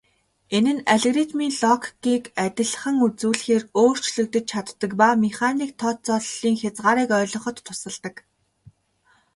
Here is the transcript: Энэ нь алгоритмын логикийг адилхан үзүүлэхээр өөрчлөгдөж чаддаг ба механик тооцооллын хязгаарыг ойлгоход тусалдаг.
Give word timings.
Энэ 0.57 0.71
нь 0.77 0.85
алгоритмын 0.93 1.53
логикийг 1.61 2.23
адилхан 2.45 2.95
үзүүлэхээр 3.05 3.63
өөрчлөгдөж 3.81 4.45
чаддаг 4.51 4.91
ба 4.99 5.07
механик 5.25 5.71
тооцооллын 5.81 6.55
хязгаарыг 6.61 7.09
ойлгоход 7.19 7.57
тусалдаг. 7.65 8.15